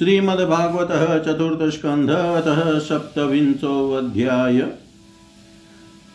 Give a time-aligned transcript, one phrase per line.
[0.00, 4.68] श्रीमद्भागवत चतुर्थस्कंध अतः सप्तविंशोऽध्याय।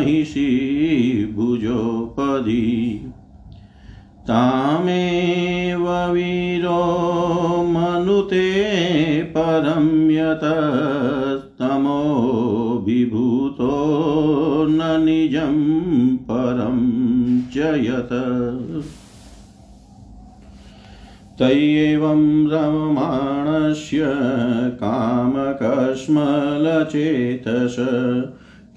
[0.00, 0.48] महिषी
[1.36, 2.96] भुजोपदी।
[4.22, 6.84] तामेव वीरो
[7.68, 8.62] मनुते
[9.22, 11.56] परं यतस्तमोभिभूतो
[14.70, 15.58] न निजं
[16.16, 16.80] परं
[17.50, 18.84] च यत्।
[21.38, 24.00] तय्येवं रममाणस्य
[24.74, 25.76] कामकश्मलचेतस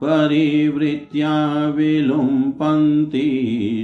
[0.02, 1.34] परिवृत्या
[1.76, 3.28] विलुम्पन्ति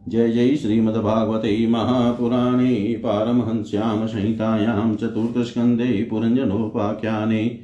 [0.09, 7.59] जय जय श्रीमद्भागवते महापुराणे पारमहंस्यां संहितायां चतुर्थस्कन्धे पुरञ्जनोपाख्याने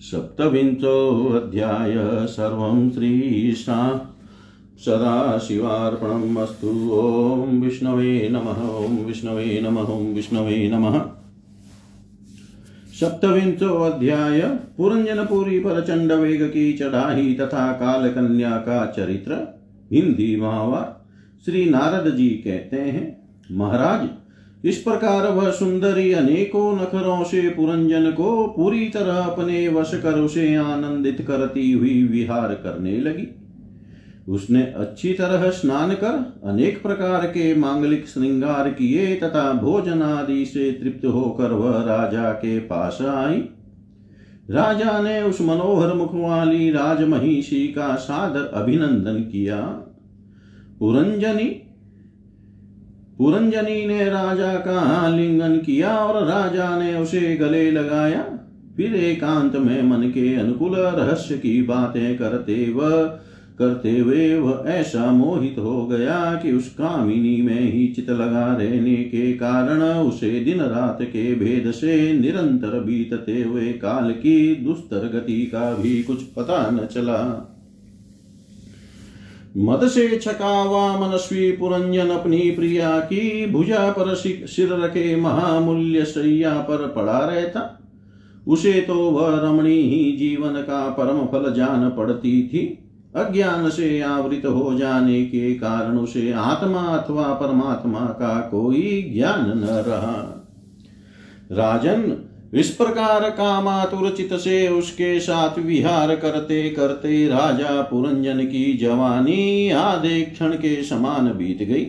[0.00, 3.78] सप्तविंशोऽध्याय सर्वं श्रीशा
[4.78, 11.00] सदाशिवार्पणम् अस्तु। ॐ विष्णवे नमः, ॐ विष्णवे नमः, ॐ विष्णवे नमः।
[13.00, 14.40] सप्तविंशो अध्याय
[14.76, 19.60] पुरंजनपुरी पर चंड वेग की चढ़ाई तथा काल कन्या का चरित्र
[19.92, 20.99] हिंदी महावार
[21.44, 24.08] श्री नारद जी कहते हैं, महाराज,
[24.64, 30.54] इस प्रकार वह सुंदरी अनेकों नखरों से पुरंजन को पूरी तरह अपने वश कर उसे
[30.54, 33.26] आनंदित करती हुई विहार करने लगी।
[34.28, 40.72] उसने अच्छी तरह स्नान कर अनेक प्रकार के मांगलिक श्रृंगार किए तथा भोजन आदि से
[40.72, 43.38] तृप्त होकर वह राजा के पास आई।
[44.50, 49.86] राजा ने उस मनोहर मुख वाली राजमहिषी का सादर अभिनंदन किया।
[50.80, 51.44] पुरंजनी
[53.18, 58.22] पुरंजनी ने राजा का आलिंगन किया और राजा ने उसे गले लगाया।
[58.76, 62.80] फिर एकांत में मन के अनुकूल रहस्य की बातें करते व,
[63.58, 68.96] करते हुए वह ऐसा मोहित हो गया कि उस कामिनी में ही चित लगा रहने
[68.96, 75.42] के कारण उसे दिन रात के भेद से निरंतर बीतते हुए काल की दुस्तर गति
[75.42, 77.56] का भी कुछ पता न चला।
[79.56, 86.54] मद से छका हुआ मनस्वी पुरंजन अपनी प्रिया की भुजा पर सिर रखे महामूल्य सैया
[86.54, 87.80] पर पड़ा रहता।
[88.46, 92.66] उसे तो वह रमणी ही जीवन का परम फल जान पड़ती थी।
[93.16, 99.66] अज्ञान से आवृत हो जाने के कारण उसे आत्मा अथवा परमात्मा का कोई ज्ञान न
[99.86, 100.46] रहा।
[101.52, 102.02] राजन
[102.52, 110.20] इस प्रकार कामातुर चित से उसके साथ विहार करते करते राजा पुरंजन की जवानी आधे
[110.22, 111.84] क्षण के समान बीत गई।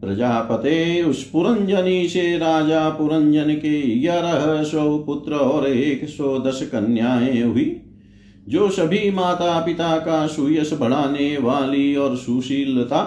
[0.00, 7.42] प्रजापते उस पुरंजनी से राजा पुरंजन के ग्यारह सौ पुत्र और एक सौ दस कन्याएँ
[7.42, 7.80] हुई,
[8.48, 13.02] जो सभी माता पिता का सुयश बढ़ाने वाली और सुशीलता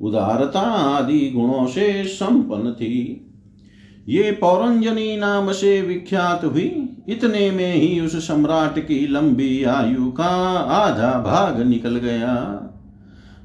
[0.00, 3.24] उदारता आदि गुणों से संपन्न थी।
[4.08, 10.58] ये पौरंजनी नाम से विख्यात हुई। इतने में ही उस सम्राट की लंबी आयु का
[10.58, 12.64] आधा भाग निकल गया।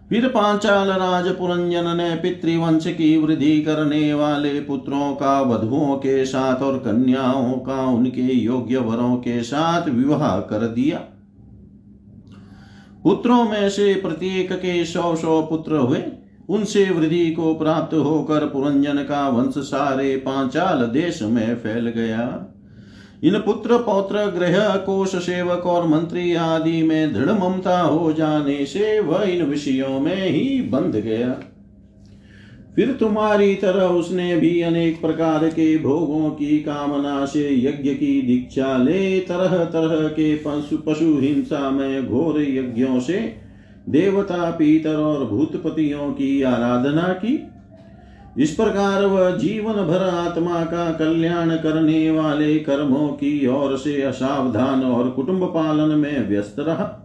[0.10, 6.62] फिर पांचाल राज पुरंजन ने पितृवंश की वृद्धि करने वाले पुत्रों का, वधुओं के साथ
[6.62, 10.98] और कन्याओं का, उनके योग्य वरों के साथ विवाह कर दिया।
[13.04, 16.04] पुत्रों में से प्रत्येक के सौ सौ पुत्र हुए।
[16.50, 22.50] उनसे वृद्धि को प्राप्त होकर पुरंजन का वंश सारे पांचाल देश में फैल गया।
[23.24, 29.00] इन पुत्र पौत्र ग्रह कोश सेवक और मंत्री आदि में दृढ़ ममता हो जाने से
[29.00, 31.30] वह इन विषयों में ही बंध गया।
[32.76, 38.78] फिर तुम्हारी तरह उसने भी अनेक प्रकार के भोगों की कामना से यज्ञ की दीक्षा
[38.78, 43.43] ले तरह तरह के पशु पशु हिंसा में घोर यज्ञों से
[43.90, 47.48] देवता पीतर और भूतपतियों की आराधना की।
[48.38, 54.84] इस प्रकार वह जीवन भर आत्मा का कल्याण करने वाले कर्मों की ओर से असावधान
[54.84, 57.00] और कुटुंब पालन में व्यस्त रहा।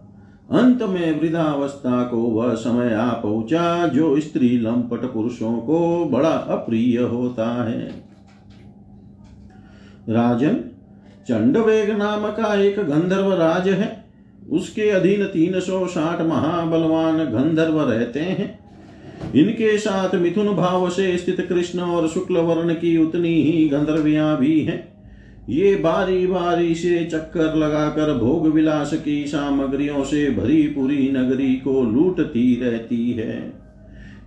[0.51, 6.99] अंत में वृद्धावस्था को वह समय आ पहुँचा, जो स्त्री लंपट पुरुषों को बड़ा अप्रिय
[6.99, 7.87] होता है।
[10.09, 10.55] राजन,
[11.27, 13.98] चंडवेग नाम का एक गंधर्व राज है।
[14.51, 18.59] उसके अधीन तीन सौ साठ महाबलवान गंधर्व रहते हैं।
[19.35, 24.59] इनके साथ मिथुन भाव से स्थित कृष्ण और शुक्ल वर्ण की उतनी ही गंधर्विया भी
[24.59, 24.87] हैं।
[25.49, 31.83] ये बारी बारी से चक्कर लगाकर भोग विलास की सामग्रियों से भरी पूरी नगरी को
[31.83, 33.58] लूटती रहती है।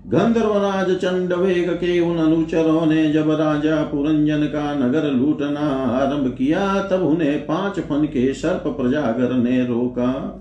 [0.06, 7.02] गंधर्वराज चंडवेग के उन अनुचरों ने जब राजा पुरंजन का नगर लूटना आरंभ किया, तब
[7.02, 10.38] उन्हें पाँच फन के सर्प प्रजागर ने रोका।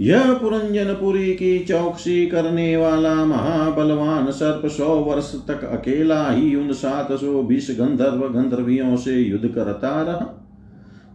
[0.00, 7.12] यह पुरंजनपुरी की चौकसी करने वाला महाबलवान सर्प सौ वर्ष तक अकेला ही उन सात
[7.12, 10.43] सौ बीस गंधर्व गंधर्वियों से युद्ध करता रहा।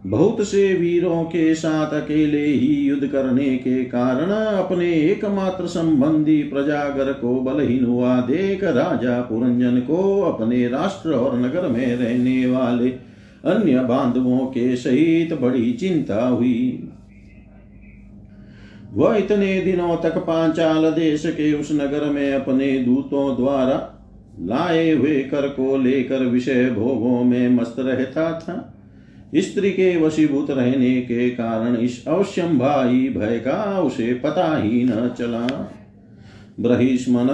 [0.06, 7.12] बहुत से वीरों के साथ अकेले ही युद्ध करने के कारण अपने एकमात्र संबंधी प्रजागर
[7.12, 12.90] को बलहीन हुआ देख राजा पुरंजन को अपने राष्ट्र और नगर में रहने वाले
[13.44, 16.88] अन्य बांधवों के सहित बड़ी चिंता हुई।
[18.92, 24.04] वह इतने दिनों तक पांचाल देश के उस नगर में अपने दूतों द्वारा
[24.40, 28.76] लाए हुए कर को लेकर विषय भोगों में मस्त रहता था।
[29.36, 35.46] स्त्री के वशीभूत रहने के कारण इस अवश्यंभाई भय का उसे पता ही न चला।
[36.60, 37.28] ब्रहिष्मन,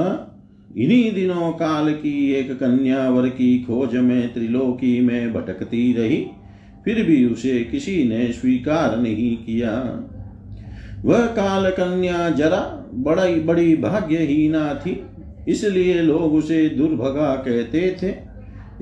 [0.76, 6.26] इन्हीं दिनों काल की एक कन्यावर की खोज में त्रिलोकी में भटकती रही,
[6.84, 9.72] फिर भी उसे किसी ने स्वीकार नहीं किया।
[11.04, 12.60] वह काल कन्या जरा
[12.94, 15.00] बड़ी बड़ी भाग्यहीना थी,
[15.48, 18.25] इसलिए लोग उसे दुर्भगा कहते थे।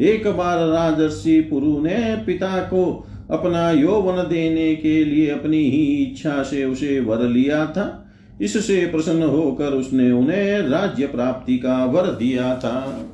[0.01, 2.85] एक बार राजर्षि पुरु ने पिता को
[3.31, 8.07] अपना यौवन देने के लिए अपनी ही इच्छा से उसे वर लिया था।
[8.41, 13.09] इससे प्रसन्न होकर उसने उन्हें राज्य प्राप्ति का वर दिया था।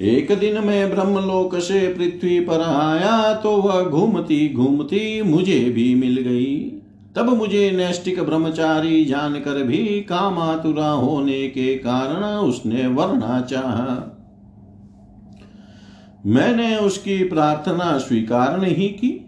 [0.00, 6.20] एक दिन मैं ब्रह्मलोक से पृथ्वी पर आया तो वह घूमती घूमती मुझे भी मिल
[6.20, 6.54] गई।
[7.16, 14.13] तब मुझे नैष्टिक ब्रह्मचारी जानकर भी कामातुरा होने के कारण उसने वरना चाहा।
[16.24, 19.20] मैंने उसकी प्रार्थना स्वीकार नहीं की।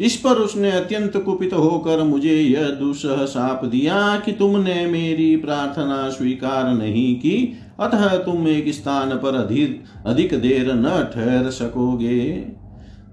[0.00, 6.08] इस पर उसने अत्यंत कुपित होकर मुझे यह दुसह साप दिया कि तुमने मेरी प्रार्थना
[6.08, 12.30] स्वीकार नहीं की, अतः तुम एक स्थान पर अधिक अधिक देर न ठहर सकोगे।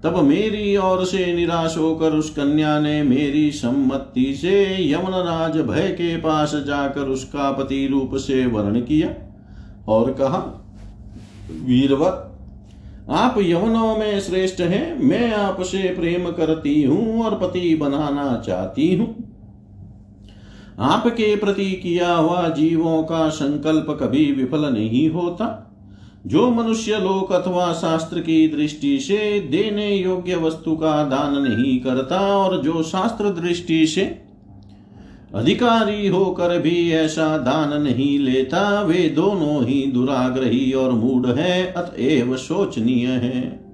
[0.04, 4.54] तब मेरी ओर से निराश होकर उस कन्या ने मेरी सम्मति से
[4.90, 9.14] यमनराज भय के पास जाकर उसका पति रूप से वर्ण किया
[9.88, 10.38] और कहा,
[11.60, 12.29] वीरवर
[13.10, 19.14] आप यवनों में श्रेष्ठ हैं, मैं आपसे प्रेम करती हूँ और पति बनाना चाहती हूँ।
[20.78, 25.66] आपके प्रति किया हुआ जीवों का संकल्प कभी विफल नहीं होता।
[26.26, 32.20] जो मनुष्य लोक अथवा शास्त्र की दृष्टि से देने योग्य वस्तु का दान नहीं करता
[32.36, 34.29] और जो शास्त्र दृष्टि से
[35.34, 42.36] अधिकारी होकर भी ऐसा दान नहीं लेता। वे दोनों ही दुराग्रही और मूढ़ है, अतएव
[42.36, 43.64] शोचनीय है।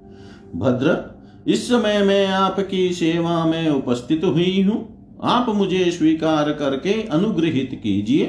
[0.55, 7.79] भद्र, इस समय मैं आपकी सेवा में उपस्थित हुई हूँ। आप मुझे स्वीकार करके अनुग्रहित
[7.83, 8.25] कीजिए।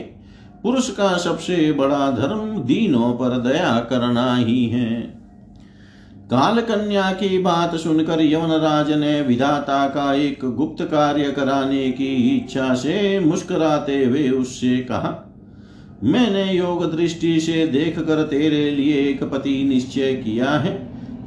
[0.62, 5.17] पुरुष का सबसे बड़ा धर्म दीनों पर दया करना ही है।
[6.30, 12.74] काल कन्या की बात सुनकर यवनराज ने विधाता का एक गुप्त कार्य कराने की इच्छा
[12.74, 15.12] से मुस्कुराते हुए उससे कहा,
[16.04, 20.74] मैंने योग दृष्टि से देख कर तेरे लिए एक पति निश्चय किया है।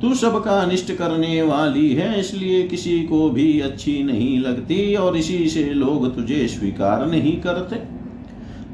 [0.01, 5.47] तू सबका अनिष्ट करने वाली है, इसलिए किसी को भी अच्छी नहीं लगती और इसी
[5.49, 7.75] से लोग तुझे स्वीकार नहीं करते।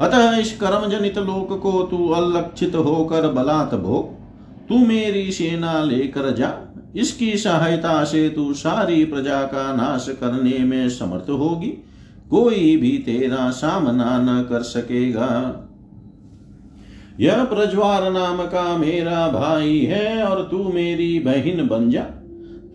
[0.01, 4.15] अतः इस कर्म जनित लोक को तू अलक्षित होकर बलात् भोग।
[4.69, 6.53] तू मेरी सेना लेकर जा।
[6.95, 11.83] इसकी सहायता से तू सारी प्रजा का नाश करने में समर्थ होगी।
[12.29, 15.63] कोई भी तेरा सामना न कर सकेगा।
[17.19, 22.01] यह प्रज्वार नाम का मेरा भाई है और तू मेरी बहन बन जा।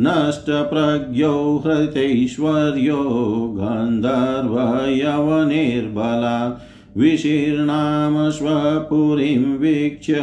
[0.00, 1.32] नष्टप्रज्ञो
[1.64, 3.02] हृतैश्वर्यो
[3.56, 6.38] गन्धर्वयवनिर्बला
[6.96, 10.20] विशीर्णां स्वपुरीं वीक्ष्य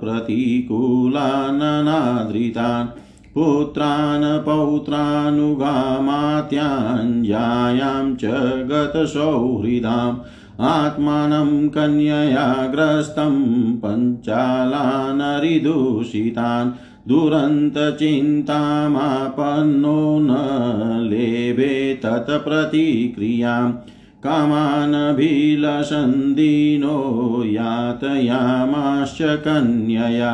[0.00, 2.88] प्रतिकूलाननादृतान्
[3.34, 8.24] पुत्रान् पौत्रानुगामात्यान् जायां च
[8.70, 10.18] गतसौहृदाम्
[10.68, 13.36] आत्मानं कन्यया ग्रस्तं
[13.82, 16.72] पञ्चालानरिदूषितान्
[17.08, 20.30] दुरन्तचिन्तामापन्नो न
[21.10, 23.72] लेभे तत्प्रतिक्रियाम्
[24.24, 26.96] कामानभिलसन्दीनो
[27.44, 30.32] यातयामाश्च कन्यया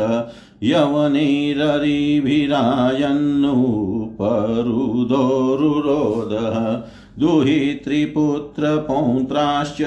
[7.21, 9.79] यवनैररिभिरायन्नुपरुदोरुरोधः दुहित्रिपुत्रपौत्राश्च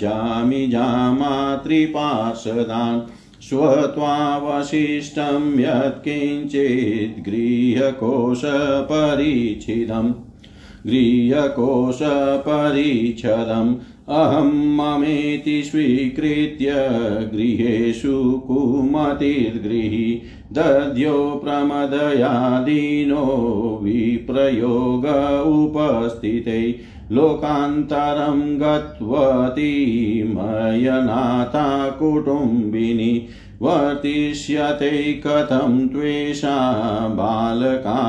[0.00, 3.00] जामि जामातृपार्षदान्
[3.42, 10.12] स्वत्वावशिष्टं यत्किञ्चित् गृहकोशपरिच्छिदम्
[10.86, 13.74] गृहकोशपरिच्छदम्
[14.08, 16.72] अहं ममेति स्वीकृत्य
[17.34, 23.24] गृहेषु कुमतिर्गृही। दद्यो प्रमदयादीनो
[23.82, 25.06] विप्रयोग
[25.46, 26.60] उपस्थिते
[27.12, 29.72] लोकान्तरं गत्वती
[30.28, 33.28] मयनाथा कुटुम्बिनी
[33.62, 36.56] वर्तिष्यते कथं त्वेषा
[37.08, 38.06] बालकाननुशोचति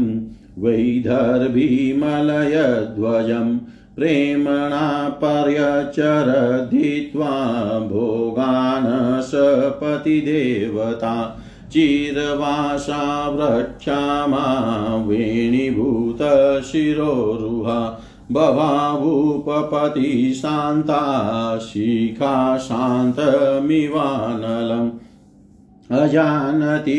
[0.63, 3.49] वैदर्भीमलयध्वजं
[3.97, 4.87] प्रेम्णा
[5.23, 7.33] पर्यचरधित्वा
[7.89, 8.89] भोगान्
[9.31, 11.15] सपतिदेवता
[11.73, 13.03] चिरवासा
[13.35, 14.47] वृक्षामा
[15.07, 15.81] वेणीभूतशिरोरुहा
[18.33, 21.03] बभावुपपति शान्ता
[21.59, 22.35] शिखा
[22.67, 23.31] शान्तमिवानलम्
[26.01, 26.99] अजानति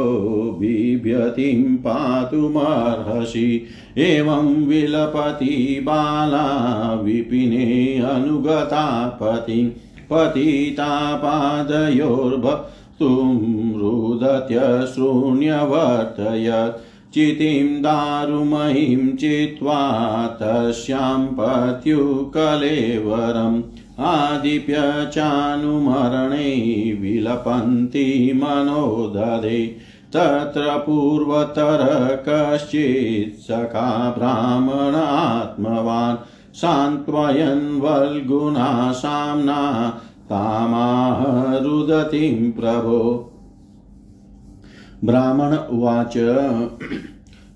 [0.60, 6.46] बिभ्यतिं पातुमर्हसि एवं विलपति बाला
[7.02, 9.68] विपिने अनुगता पतिं
[10.10, 13.34] पतिता पादयोर्भक्तुं
[13.80, 16.78] रुदत्यशृण्यवर्तयत्
[17.14, 19.80] चितिं दारुमहीं चित्वा
[20.42, 23.62] तस्यां पत्युकलेवरम्।
[24.00, 26.50] आदिप्य चानुमरणे
[27.00, 29.60] विलपन्ति मनोदधे
[30.12, 31.82] तत्र पूर्वतर
[32.28, 36.16] कश्चित् सखा ब्राह्मणात्मवान्
[36.54, 41.24] सान्त्वयन् वल्गुना साम्ना तामाह
[42.50, 43.26] प्रभो।
[45.04, 46.14] ब्राह्मण उवाच,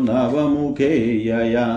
[0.01, 0.95] नवमुखे
[1.27, 1.67] यया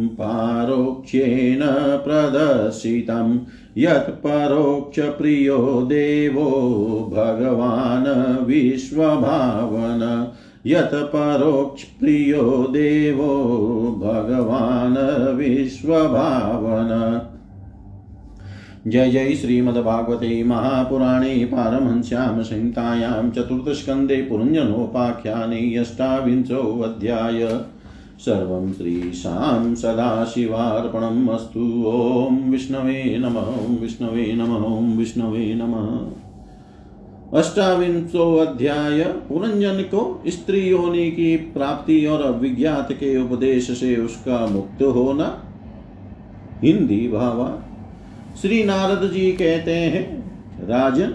[0.09, 1.61] पारोक्ष्येन
[2.05, 3.39] प्रदर्शितं।
[3.79, 6.51] यत् परोक्षप्रियो देवो
[7.15, 10.33] भगवान् विश्वभावन।
[10.67, 13.35] यत् परोक्षप्रियो देवो
[14.05, 17.28] भगवान् विश्वभावन।
[18.87, 27.61] जय जय श्रीमद्भागवते महापुराणे पारमहंस्यां संहितायां चतुर्थस्कन्धे पुरञ्जनोपाख्याने अष्टाविंशोऽध्याय।
[28.19, 40.23] सर्वं श्रीशां सदाशिवार्पणम् अस्तु। ॐ विष्णवे नमः विष्णवे नमः विष्णवे नमः। अष्टाविंशो अध्याय पुरंजन को
[40.27, 45.45] स्त्री होने की प्राप्ति और अविज्ञात के उपदेश से उसका मुक्त होना।
[46.65, 47.68] हिंदी भावा
[48.43, 50.03] श्री नारद जी कहते हैं,
[50.61, 51.15] राजन,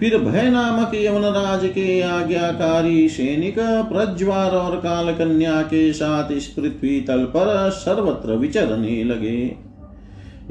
[0.00, 3.54] फिर भय नामक यवन राज के आज्ञाकारी सैनिक
[3.92, 9.40] प्रज्वार और काल कन्या के साथ इस पृथ्वी तल पर सर्वत्र विचरने लगे।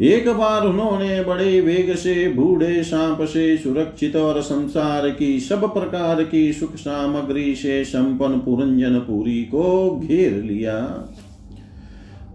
[0.02, 6.24] एक बार उन्होंने बड़े वेग से, बूढ़े सांप से सुरक्षित और संसार की सब प्रकार
[6.24, 10.80] की सुख सामग्री से संपन्न पुरंजन पुरी को घेर लिया।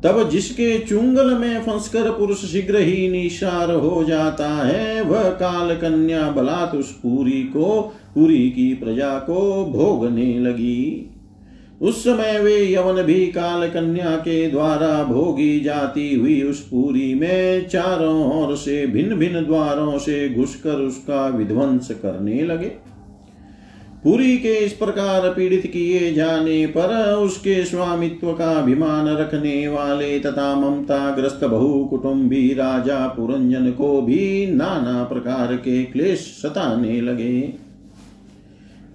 [0.05, 6.31] तब जिसके चुंगल में फंसकर पुरुष शीघ्र ही निशार हो जाता है, वह काल कन्या
[6.31, 7.81] बलात् उस पूरी को,
[8.15, 11.11] पूरी की प्रजा को भोगने लगी।
[11.81, 17.69] उस समय वे यवन भी काल कन्या के द्वारा भोगी जाती हुई उस पूरी में
[17.69, 22.73] चारों ओर से भिन्न भिन्न द्वारों से घुसकर उसका विध्वंस करने लगे।
[24.05, 30.55] पुरी के इस प्रकार पीड़ित किए जाने पर उसके स्वामित्व का अभिमान रखने वाले तथा
[30.55, 37.41] ममता ग्रस्त बहु कुटुंबी राजा पुरंजन को भी नाना प्रकार के क्लेश सताने लगे।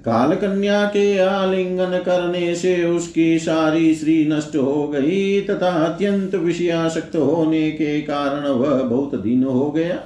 [0.05, 7.15] काल कन्या के आलिंगन करने से उसकी सारी श्री नष्ट हो गई तथा अत्यंत विषयाशक्त
[7.15, 9.99] होने के कारण वह बहुत दिन हो गया।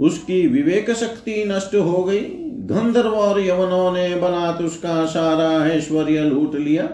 [0.00, 6.54] उसकी विवेक शक्ति नष्ट हो गई। गंधर्व और यवनों ने बलात् उसका सारा ऐश्वर्य लूट
[6.54, 6.88] लिया।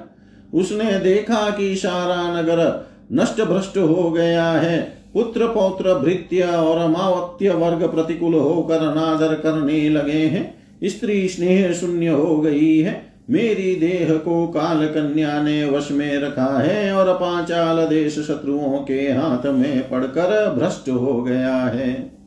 [0.54, 7.50] उसने देखा कि सारा नगर नष्ट भ्रष्ट हो गया है। पुत्र पौत्र भृत्य और अमावत्य
[7.50, 10.54] वर्ग प्रतिकूल होकर अनादर करने लगे हैं।
[10.84, 16.58] स्त्री स्नेह शून्य हो गई है। मेरी देह को काल कन्या ने वश में रखा
[16.58, 22.17] है और पांचाल देश शत्रुओं के हाथ में पड़कर भ्रष्ट हो गया है।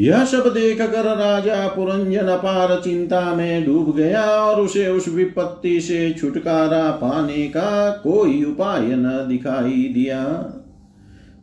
[0.00, 5.80] यह सब देख कर राजा पुरंजन अपार चिंता में डूब गया और उसे उस विपत्ति
[5.80, 10.24] से छुटकारा पाने का कोई उपाय न दिखाई दिया।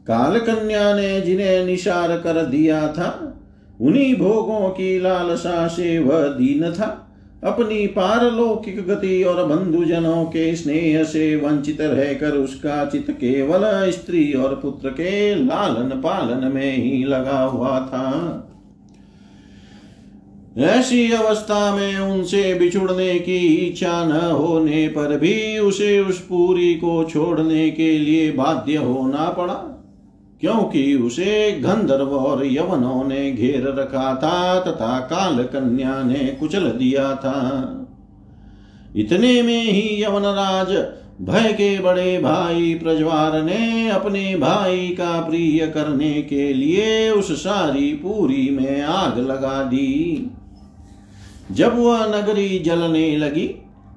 [0.07, 3.33] काल कन्या ने जिन्हें निशार कर दिया था,
[3.81, 7.06] उन्हीं भोगों की लालसा से वह दीन था।
[7.47, 14.55] अपनी पारलौकिक गति और बंधुजनों के स्नेह से वंचित रहकर उसका चित केवल स्त्री और
[14.55, 18.43] पुत्र के लालन पालन में ही लगा हुआ था।
[20.57, 27.03] ऐसी अवस्था में उनसे बिछुड़ने की इच्छा न होने पर भी उसे उस पूरी को
[27.03, 29.76] छोड़ने के लिए बाध्य होना पड़ा।
[30.41, 37.15] क्योंकि उसे गंधर्व और यवनों ने घेर रखा था तथा काल कन्या ने कुचल दिया
[37.15, 37.37] था।
[38.95, 40.69] इतने में ही यवनराज
[41.21, 47.93] भय के बड़े भाई प्रज्वार ने अपने भाई का प्रिय करने के लिए उस सारी
[47.93, 50.31] पूरी में आग लगा दी।
[51.51, 53.47] जब वह नगरी जलने लगी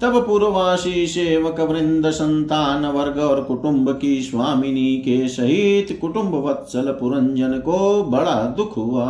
[0.03, 7.53] तब पूर्ववासी सेवक, वृंद, संतान, वर्ग और कुटुंब की स्वामिनी के सहित कुटुंब वत्सल पुरंजन
[7.53, 9.09] को बड़ा दुख हुआ।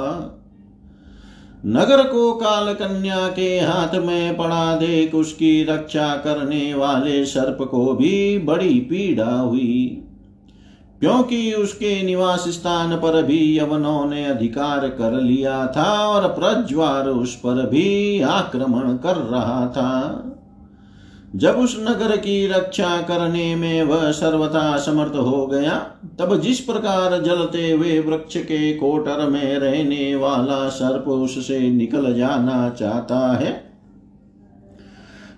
[1.67, 7.95] नगर को काल कन्या के हाथ में पड़ा देख उसकी रक्षा करने वाले सर्प को
[7.95, 10.03] भी बड़ी पीड़ा हुई।
[11.01, 17.37] क्योंकि उसके निवास स्थान पर भी यवनों ने अधिकार कर लिया था और प्रज्वार उस
[17.37, 20.27] पर भी आक्रमण कर रहा था।
[21.37, 25.75] जब उस नगर की रक्षा करने में वह सर्वथा समर्थ हो गया,
[26.19, 32.69] तब जिस प्रकार जलते हुए वृक्ष के कोटर में रहने वाला सर्प उससे निकल जाना
[32.71, 33.53] चाहता है,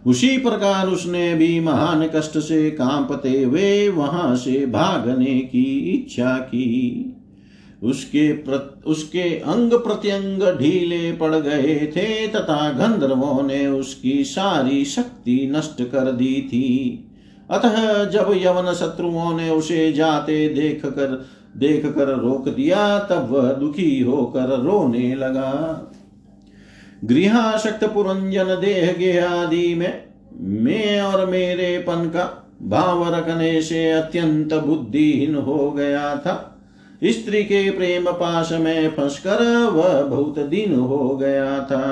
[0.06, 7.18] उसी प्रकार उसने भी महान कष्ट से कांपते हुए वहाँ से भागने की इच्छा की।
[7.82, 15.52] उसके प्रत, उसके अंग प्रत्यंग ढीले पड़ गए थे तथा गंधर्वों ने उसकी सारी शक्ति
[15.56, 17.08] नष्ट कर दी थी।
[17.50, 21.26] अतः जब यवन शत्रुओं ने उसे जाते देख कर
[21.56, 25.50] देख कर रोक दिया तब वह दुखी होकर रोने लगा।
[27.04, 30.04] गृहाशक्त पुरंजन देह गे आदि में
[30.40, 36.48] मैं और मेरे पन का भाव रखने से अत्यंत बुद्धिहीन हो गया था।
[37.02, 41.88] स्त्री के प्रेम पाश में फंसकर वह बहुत दिन हो गया था।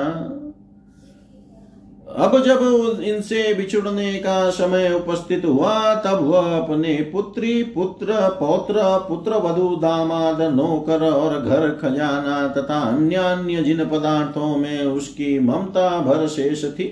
[2.17, 9.37] अब जब इनसे बिछुड़ने का समय उपस्थित हुआ, तब वह अपने पुत्री, पुत्र, पौत्र, पुत्र,
[9.37, 16.27] वधु, दामाद, नौकर और घर, खजाना तथा अन्य अन्य जिन पदार्थों में उसकी ममता भर
[16.27, 16.87] शेष थी,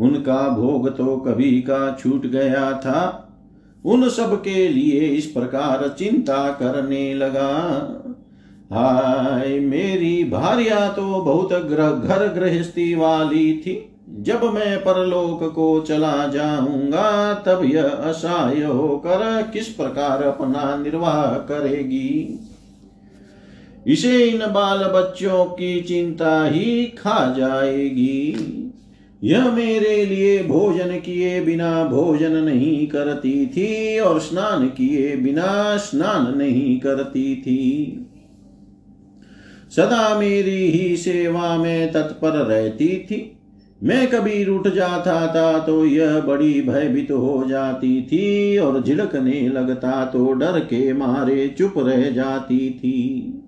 [0.00, 3.26] उनका भोग तो कभी का छूट गया था।
[3.84, 7.50] उन सब के लिए इस प्रकार चिंता करने लगा।
[8.72, 16.26] हाय, मेरी भार्या तो बहुत ग्रह घर गृहस्थी वाली थी। जब मैं परलोक को चला
[16.26, 22.40] जाऊँगा, तब यह असहाय होकर किस प्रकार अपना निर्वाह करेगी?
[23.86, 28.36] इसे इन बाल बच्चों की चिंता ही खा जाएगी।
[29.22, 36.38] यह मेरे लिए भोजन किए बिना भोजन नहीं करती थी और स्नान किए बिना स्नान
[36.38, 38.06] नहीं करती थी।
[39.76, 43.36] सदा मेरी ही सेवा में तत्पर रहती थी।
[43.82, 50.04] मैं कभी रूठ जाता था तो यह बड़ी भयभीत हो जाती थी और झिड़कने लगता
[50.04, 53.39] तो डर के मारे चुप रह जाती थी।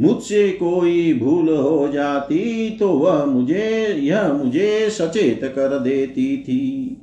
[0.00, 6.96] मुझसे कोई भूल हो जाती तो वह मुझे, यह मुझे सचेत कर देती थी।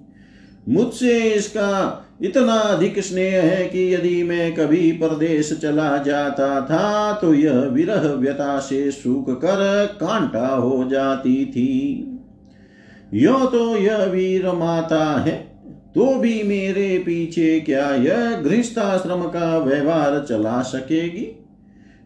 [0.69, 7.33] मुझसे इसका इतना अधिक स्नेह है कि यदि मैं कभी परदेश चला जाता था तो
[7.33, 12.13] यह विरह व्यता से सूख कर कांटा हो जाती थी।
[13.13, 15.35] यो तो यह वीर माता है
[15.95, 21.27] तो भी मेरे पीछे क्या यह गृहस्थाश्रम का व्यवहार चला सकेगी?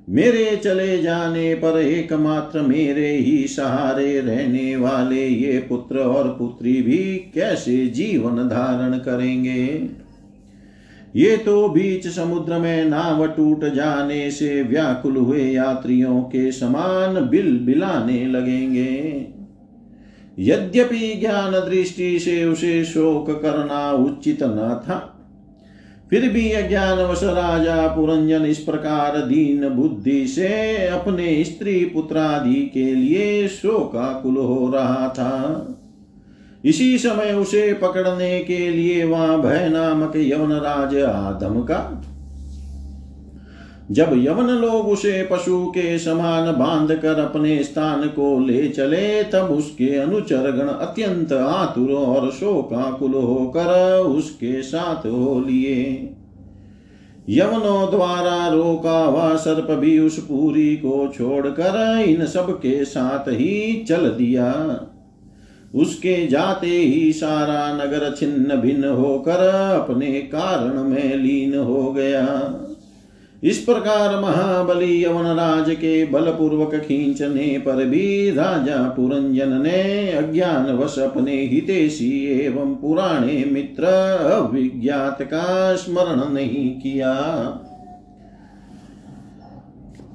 [0.10, 7.32] मेरे चले जाने पर एकमात्र मेरे ही सहारे रहने वाले ये पुत्र और पुत्री भी
[7.34, 9.90] कैसे जीवन धारण करेंगे?
[11.16, 17.60] ये तो बीच समुद्र में नाव टूट जाने से व्याकुल हुए यात्रियों के समान बिल
[17.60, 19.28] बिलाने लगेंगे।
[20.40, 25.11] यद्यपि ज्ञान दृष्टि से उसे शोक करना उचित न था
[26.12, 30.48] फिर भी अज्ञानवश राजा पुरंजन इस प्रकार दीन बुद्धि से
[30.88, 35.68] अपने स्त्री पुत्रादि के लिए शोकाकुल हो रहा था।
[36.66, 41.78] इसी समय उसे पकड़ने के लिए वहाँ भय नामक यवन राज आदम का
[43.92, 49.46] जब यवन लोग उसे पशु के समान बाँध कर अपने स्थान को ले चले, तब
[49.46, 56.10] उसके अनुचर गण अत्यंत आतुर और शोकाकुल होकर उसके साथ हो लिए।
[57.30, 63.86] यवनों द्वारा रोका हुआ सर्प भी उस पूरी को छोड़कर इन सब के साथ ही
[63.90, 64.80] चल दिया।
[65.76, 69.40] उसके जाते ही सारा नगर छिन्न भिन्न होकर
[69.82, 72.28] अपने कारण में लीन हो गया।
[73.44, 80.98] इस प्रकार महाबली यवन राज के बलपूर्वक खींचने पर भी राजा पुरंजन ने अज्ञान वश
[81.00, 83.84] अपने हितेशी एवं पुराने मित्र
[84.32, 87.14] अविज्ञात का स्मरण नहीं किया।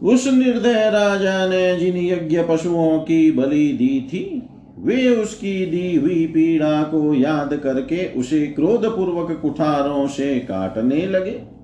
[0.02, 4.48] उस निर्दय राजा ने जिन यज्ञ पशुओं की बलि दी थी,
[4.78, 11.55] वे उसकी दी हुई पीड़ा को याद करके उसे क्रोध पूर्वक कुठारों से काटने लगे।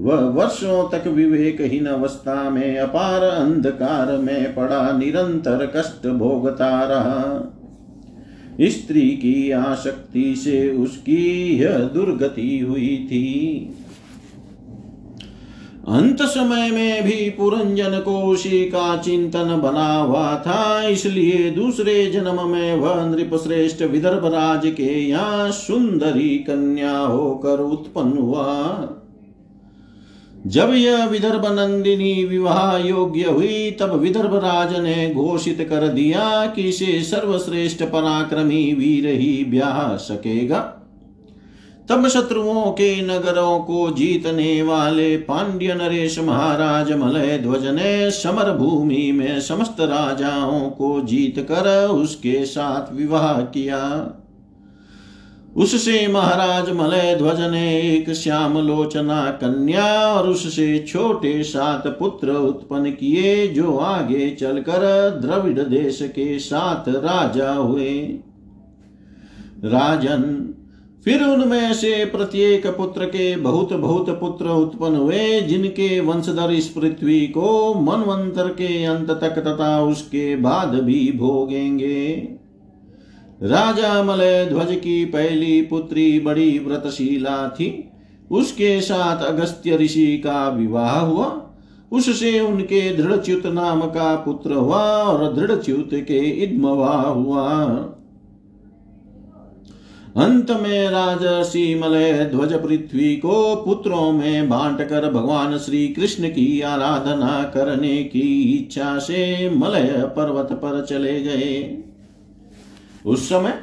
[0.00, 7.56] वह वर्षों तक विवेकहीन अवस्था में अपार अंधकार में पड़ा निरंतर कष्ट भोगता रहा।
[8.60, 11.26] स्त्री की आसक्ति से उसकी
[11.58, 13.74] यह दुर्गति हुई थी।
[15.88, 22.46] अंत समय में भी पुरंजन को उसी का चिंतन बना हुआ था, इसलिए दूसरे जन्म
[22.48, 28.46] में वह नृप श्रेष्ठ विदर्भ राज के यहाँ सुंदरी कन्या होकर उत्पन्न हुआ।
[30.46, 36.62] जब यह विदर्भ नंदिनी विवाह योग्य हुई, तब विदर्भ राज ने घोषित कर दिया कि
[36.62, 40.76] इसे सर्वश्रेष्ठ पराक्रमी वीर ही ब्याह सकेगा।
[41.88, 49.12] तब शत्रुओं के नगरों को जीतने वाले पांड्य नरेश महाराज मलय ध्वज ने समर भूमि
[49.12, 53.78] में समस्त राजाओं को जीत कर उसके साथ विवाह किया।
[55.56, 62.90] उससे महाराज मलय ध्वज ने एक श्याम लोचना कन्या और उससे छोटे सात पुत्र उत्पन्न
[62.90, 67.98] किए, जो आगे चलकर द्रविड़ देश के साथ राजा हुए।
[69.64, 70.54] राजन,
[71.04, 77.26] फिर उनमें से प्रत्येक पुत्र के बहुत बहुत पुत्र उत्पन्न हुए, जिनके वंशधर इस पृथ्वी
[77.26, 82.40] को मनवंतर के अंत तक तथा उसके बाद भी भोगेंगे।
[83.42, 87.90] राजा मलय ध्वज की पहली पुत्री बड़ी व्रतशीला थी।
[88.30, 91.46] उसके साथ अगस्त्य ऋषि का विवाह हुआ।
[91.92, 97.64] उससे उनके दृढ़च्युत नाम का पुत्र हुआ और दृढ़च्युत के इद्मवा हुआ।
[100.16, 106.60] अंत में राजसी मलय ध्वज पृथ्वी को पुत्रों में बांट कर भगवान श्री कृष्ण की
[106.60, 111.79] आराधना करने की इच्छा से मलय पर्वत पर चले गए।
[113.06, 113.54] उस समय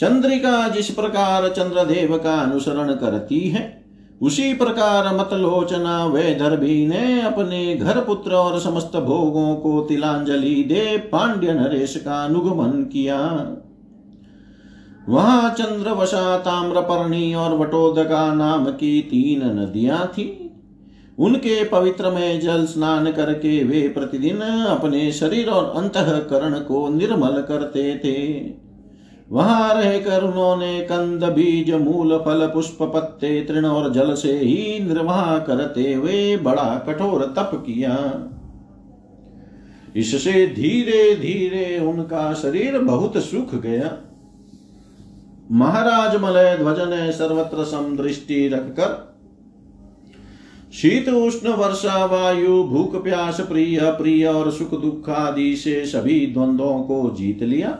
[0.00, 3.84] चंद्रिका जिस प्रकार चंद्रदेव का अनुसरण करती है,
[4.22, 11.52] उसी प्रकार मतलोचना वैदर्भी ने अपने घर पुत्र और समस्त भोगों को तिलांजलि दे पांड्य
[11.52, 13.46] नरेश का अनुगमन किया।
[15.08, 20.50] वहाँ चंद्र चंद्रवशा ताम्रपर्णी और वटोदका नाम की तीन नदियाँ थी।
[21.18, 27.96] उनके पवित्र में जल स्नान करके वे प्रतिदिन अपने शरीर और अंतकरण को निर्मल करते
[28.04, 28.34] थे।
[29.28, 35.38] वहाँ रहकर उन्होंने कंद बीज मूल फल पुष्प पत्ते तृण और जल से ही निर्वाह
[35.38, 37.96] करते हुए बड़ा कठोर तप किया।
[39.96, 43.96] इससे धीरे धीरे उनका शरीर बहुत सुख गया।
[45.52, 48.92] महाराज मलय ध्वज ने सर्वत्र समदृष्टि रखकर,
[50.72, 56.78] शीत उष्ण वर्षा, वायु, भूख, प्यास, प्रिय प्रिय और सुख दुख आदि से सभी द्वंद्वों
[56.80, 57.76] को जीत लिया।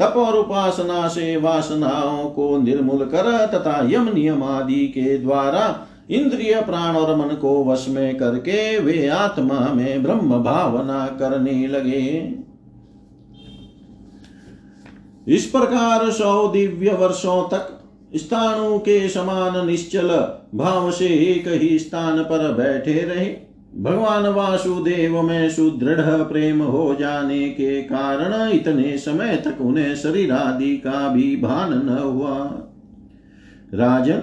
[0.00, 6.60] तप और उपासना से वासनाओं को निर्मूल कर तथा यम नियम आदि के द्वारा इंद्रिय
[6.62, 12.06] प्राण और मन को वश में करके वे आत्मा में ब्रह्म भावना करने लगे।
[15.28, 17.68] इस प्रकार सौ दिव्य वर्षों तक
[18.16, 20.08] स्थानों के समान निश्चल
[20.54, 23.26] भाव से एक ही स्थान पर बैठे रहे।
[23.76, 30.76] भगवान वासुदेव में सुदृढ़ प्रेम हो जाने के कारण इतने समय तक उन्हें शरीर आदि
[30.76, 32.36] का भी भान न हुआ।
[33.74, 34.22] राजन,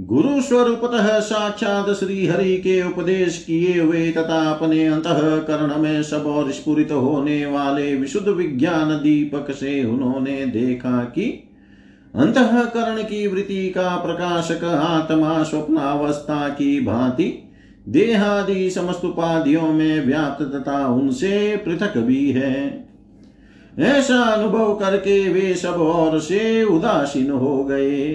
[0.00, 5.04] गुरु स्वरूपतः साक्षात श्री हरि के उपदेश किए हुए तथा अपने अंत
[5.46, 11.24] कर्ण में सब और स्फुरित होने वाले विशुद्ध विज्ञान दीपक से उन्होंने देखा कि
[12.14, 17.48] अंतकरण की वृत्ति का प्रकाशक आत्मा स्वप्नावस्था की भांति
[17.88, 22.88] देहादि समस्त उपाधियों में व्याप्त तथा उनसे पृथक भी है।
[23.78, 28.14] ऐसा अनुभव करके वे सब और से उदासीन हो गए।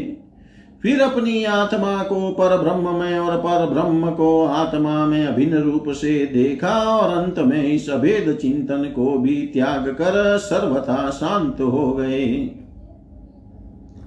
[0.81, 5.89] फिर अपनी आत्मा को पर ब्रह्म में और पर ब्रह्म को आत्मा में अभिन्न रूप
[5.89, 11.91] से देखा और अंत में इस अभेद चिंतन को भी त्याग कर सर्वथा शांत हो
[11.91, 12.25] गए।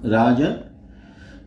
[0.05, 0.55] राजन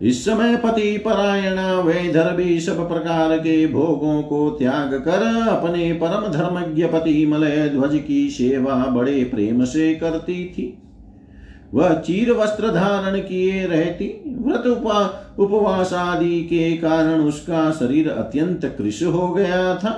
[0.05, 6.26] इस समय पति परायण वेधर भी सब प्रकार के भोगों को त्याग कर अपने परम
[6.32, 10.78] धर्मज्ञ पति मलय ध्वज की सेवा बड़े प्रेम से करती थी।
[11.74, 14.07] वह चीर वस्त्र धारण किए रहती,
[14.38, 19.92] व्रत उपा, उपवास आदि के कारण उसका शरीर अत्यंत कृष हो गया था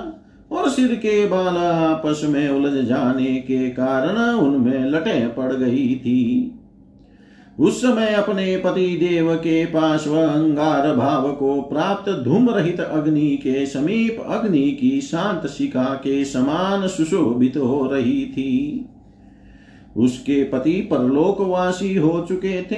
[0.51, 6.56] और सिर के बाल आपस में उलझ जाने के कारण उनमें लटे पड़ गई थी।
[7.57, 13.29] उस समय अपने पति देव के पास वह अंगार भाव को प्राप्त धूम रहित अग्नि
[13.43, 18.85] के समीप अग्नि की शांत शिखा के समान सुशोभित हो रही थी।
[19.97, 22.75] उसके पति परलोकवासी हो चुके थे,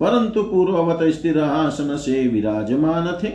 [0.00, 3.32] परंतु पूर्ववत स्थिर आसन से विराजमान थे।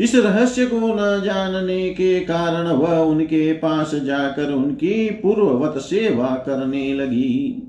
[0.00, 6.92] इस रहस्य को न जानने के कारण वह उनके पास जाकर उनकी पूर्ववत सेवा करने
[6.94, 7.62] लगी।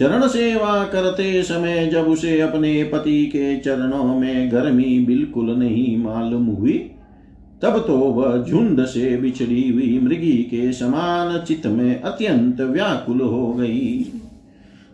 [0.00, 6.46] चरण सेवा करते समय जब उसे अपने पति के चरणों में गर्मी बिल्कुल नहीं मालूम
[6.46, 6.72] हुई,
[7.62, 13.52] तब तो वह झुंड से बिछड़ी हुई मृगी के समान चित्त में अत्यंत व्याकुल हो
[13.52, 14.06] गई।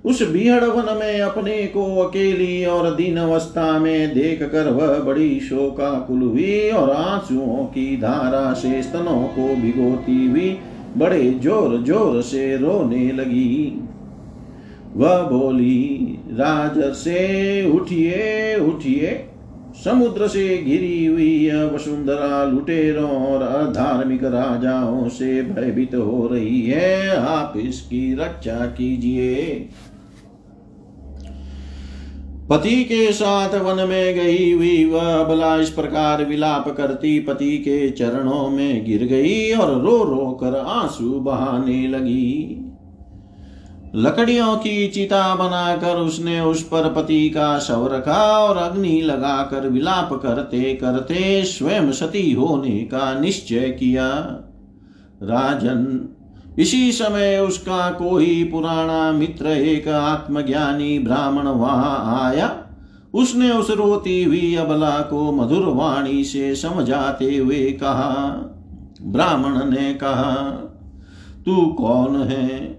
[0.05, 5.41] उस बिहड़ वन में अपने को अकेली और दीन अवस्था में देख कर वह बड़ी
[5.41, 10.57] शोकाकुल हुई और आंसुओं की धारा से स्तनों को भिगोती हुई
[10.97, 13.83] बड़े ज़ोर ज़ोर से रोने लगी।
[14.97, 19.25] वह बोली राज से उठिए उठिए।
[19.85, 27.55] समुद्र से घिरी हुई वसुंधरा लुटेरों और अधार्मिक राजाओं से भयभीत हो रही है। आप
[27.57, 29.69] इसकी रक्षा कीजिए।
[32.51, 37.91] पति के साथ वन में गई हुई वह अबला इस प्रकार विलाप करती, पति के
[37.91, 42.63] चरणों में गिर गई और रो रो कर आँसू बहाने लगी।
[43.95, 50.21] लकड़ियों की चिता बनाकर उसने उस पर पति का शव रखा और अग्नि लगाकर विलाप
[50.23, 54.09] करते करते स्वयं सती होने का निश्चय किया।
[55.23, 56.09] राजन,
[56.59, 62.57] इसी समय उसका कोई पुराना मित्र, एक आत्मज्ञानी ब्राह्मण वहाँ आया।
[63.15, 68.27] उसने उस रोती हुई अबला को मधुर वाणी से समझाते हुए कहा,
[69.03, 70.33] ब्राह्मण ने कहा,
[71.47, 72.76] तू कौन है?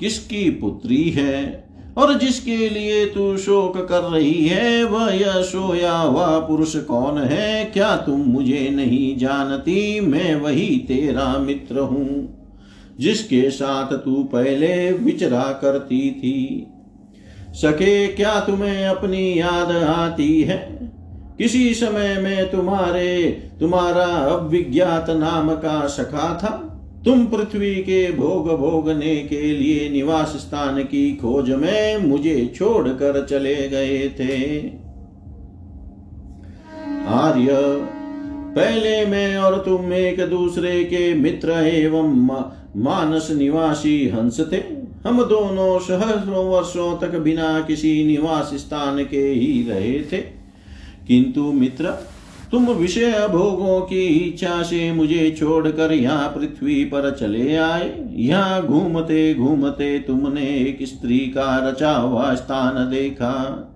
[0.00, 1.64] किसकी पुत्री है?
[1.96, 7.64] और जिसके लिए तू शोक कर रही है, वह यह सोया हुआ पुरुष कौन है?
[7.64, 10.00] क्या तुम मुझे नहीं जानती?
[10.00, 12.40] मैं वही तेरा मित्र हूँ,
[13.00, 16.66] जिसके साथ तू पहले विचरा करती थी।
[17.52, 20.90] सके क्या तुम्हें अपनी याद आती है?
[21.38, 26.66] किसी समय में तुम्हारे, तुम्हारा अविज्ञात नाम का सखा था।
[27.04, 33.68] तुम पृथ्वी के भोग भोगने के लिए निवास स्थान की खोज में मुझे छोड़कर चले
[33.68, 34.60] गए थे।
[37.06, 37.48] आर्य,
[38.54, 42.26] पहले मैं और तुम एक दूसरे के मित्र एवं
[42.76, 49.66] मानस निवासी हंस थे। हम दोनों सहस्रों वर्षों तक बिना किसी निवास स्थान के ही
[49.70, 50.18] रहे थे।
[51.08, 52.09] किंतु मित्र
[52.52, 59.34] तुम विषय भोगों की इच्छा से मुझे छोड़कर यहाँ पृथ्वी पर चले आए। यहाँ घूमते
[59.34, 63.66] घूमते तुमने एक स्त्री का रचा हुआ स्थान देखा।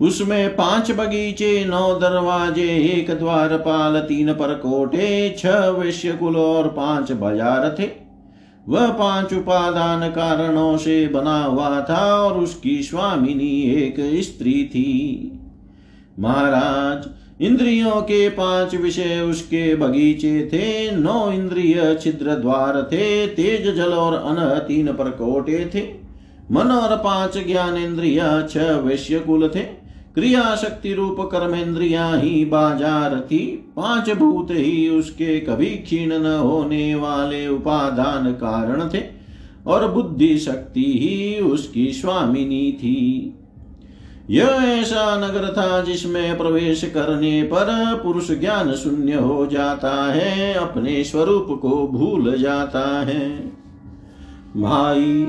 [0.00, 7.88] उसमें पाँच बगीचे, नौ दरवाजे, एक द्वारपाल, तीन परकोटे, छह वैश्यकुल और पाँच बाज़ार थे।
[8.68, 15.32] वह पाँच उपादान कारणों से बना हुआ था और उसकी स्वामिनी एक स्त्री थी।
[16.18, 17.08] महाराज
[17.40, 24.14] इंद्रियों के पाँच विषय उसके बगीचे थे, नौ इंद्रिय छिद्र द्वार थे, तेज जल और
[24.14, 25.82] अन तीन प्रकोटे थे।
[26.52, 29.60] मन और पाँच ज्ञान इंद्रिया छह वैश्य कुल थे।
[30.14, 36.26] क्रिया शक्ति रूप कर्म कर्मेंद्रिया ही बाज़ार थी। पाँच भूत ही उसके कभी क्षीण न
[36.26, 39.02] होने वाले उपादान कारण थे।
[39.66, 43.34] और बुद्धि शक्ति ही उसकी स्वामिनी थी।
[44.30, 51.04] यह ऐसा नगर था जिसमें प्रवेश करने पर पुरुष ज्ञान शून्य हो जाता है, अपने
[51.04, 53.40] स्वरूप को भूल जाता है।
[54.56, 55.28] भाई,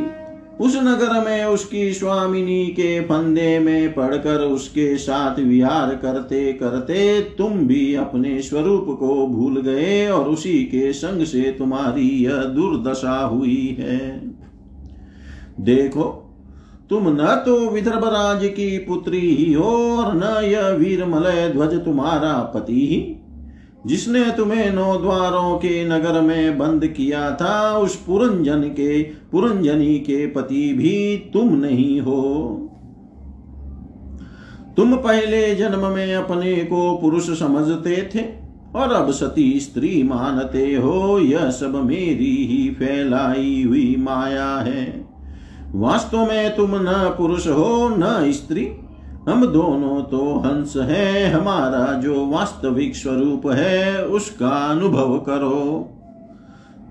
[0.59, 7.53] उस नगर में उसकी स्वामिनी के फंदे में पड़कर उसके साथ विहार करते करते तुम
[7.53, 13.77] भी अपने स्वरूप को भूल गए और उसी के संग से तुम्हारी यह दुर्दशा हुई
[13.79, 14.21] है।
[15.59, 16.20] देखो
[16.91, 21.85] तुम न तो विदर्भ राज की पुत्री ही हो और न यह वीर मलय ध्वज
[21.85, 23.17] तुम्हारा पति ही।
[23.87, 30.27] जिसने तुम्हें नौ द्वारों के नगर में बंद किया था, उस पुरंजन के, पुरंजनी के
[30.27, 32.21] पति भी तुम नहीं हो।
[34.77, 38.25] तुम पहले जन्म में अपने को पुरुष समझते थे
[38.75, 45.10] और अब सती स्त्री मानते हो, यह सब मेरी ही फैलाई हुई माया है।
[45.75, 48.71] वास्तव में तुम न पुरुष हो, न स्त्री।
[49.29, 55.89] हम दोनों तो हंस है, हमारा जो वास्तविक स्वरूप है, उसका अनुभव करो।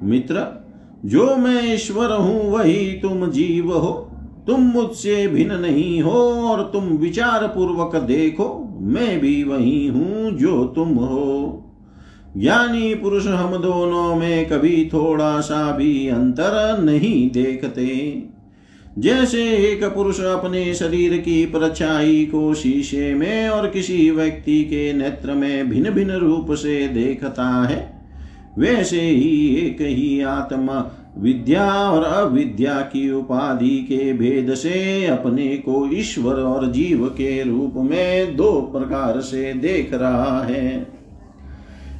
[0.03, 0.65] मित्र,
[1.05, 4.11] जो मैं ईश्वर हूँ, वही तुम जीव हो।
[4.47, 10.65] तुम मुझसे भिन्न नहीं हो और तुम विचार पूर्वक देखो, मैं भी वही हूँ जो
[10.65, 11.65] तुम हो।
[12.37, 17.87] ज्ञानी पुरुष हम दोनों में कभी थोड़ा सा भी अंतर नहीं देखते।
[19.01, 25.35] जैसे एक पुरुष अपने शरीर की परछाई को शीशे में और किसी व्यक्ति के नेत्र
[25.35, 27.81] में भिन्न भिन्न रूप से देखता है,
[28.59, 30.79] वैसे ही एक ही आत्मा
[31.19, 37.75] विद्या और अविद्या की उपाधि के भेद से अपने को ईश्वर और जीव के रूप
[37.77, 41.00] में दो प्रकार से देख रहा है।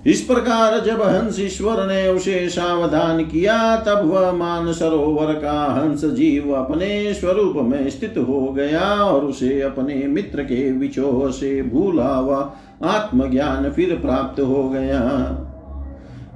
[0.07, 6.05] इस प्रकार जब हंस ईश्वर ने उसे सावधान किया, तब वह मान सरोवर का हंस
[6.05, 12.15] जीव अपने स्वरूप में स्थित हो गया और उसे अपने मित्र के विचोह से भूला
[12.15, 15.01] हुआ आत्मज्ञान फिर प्राप्त हो गया।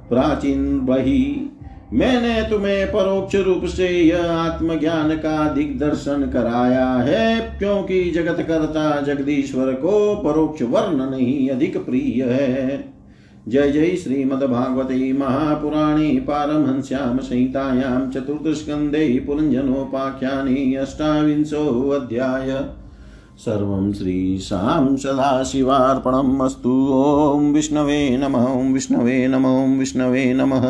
[0.09, 1.51] प्राचीन बही
[1.93, 9.73] मैंने तुम्हें परोक्ष रूप से यह आत्मज्ञान का दिग्दर्शन कराया है, क्योंकि जगत करता जगदीश्वर
[9.73, 12.94] को परोक्ष वर्ण नहीं, अधिक प्रिय है।
[13.47, 22.65] जय जय श्रीमद्भागवते महापुराणे पारमहंस्यां संहितायां चतुर्थस्कन्धे पुरञ्जनोपाख्याने अष्टाविंशोऽध्याय।
[23.37, 30.65] सर्वं श्रीशां सदाशिवार्पणम् अस्तु। ॐ विष्णवे नमः विष्णवे नमो विष्णवे नमः।